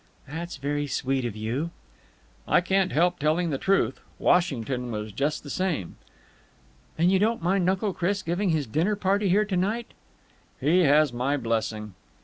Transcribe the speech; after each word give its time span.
"That's 0.27 0.57
very 0.57 0.87
sweet 0.87 1.25
of 1.25 1.35
you." 1.35 1.69
"I 2.47 2.59
can't 2.59 2.91
help 2.91 3.19
telling 3.19 3.51
the 3.51 3.59
truth. 3.59 3.99
Washington 4.17 4.89
was 4.89 5.11
just 5.11 5.43
the 5.43 5.49
same." 5.51 5.95
"Then 6.97 7.11
you 7.11 7.19
don't 7.19 7.43
mind 7.43 7.69
Uncle 7.69 7.93
Chris 7.93 8.23
giving 8.23 8.49
his 8.49 8.65
dinner 8.65 8.95
party 8.95 9.29
here 9.29 9.45
to 9.45 9.55
night?" 9.57 9.91
"He 10.59 10.79
has 10.79 11.13
my 11.13 11.37
blessing." 11.37 11.93